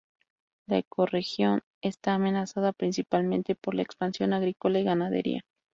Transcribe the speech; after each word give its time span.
La 0.65 0.79
ecorregión 0.79 1.61
está 1.83 2.15
amenazada 2.15 2.73
principalmente 2.73 3.53
por 3.53 3.75
la 3.75 3.83
expansión 3.83 4.33
agrícola 4.33 4.79
y 4.79 4.83
la 4.83 4.89
ganadería. 4.93 5.45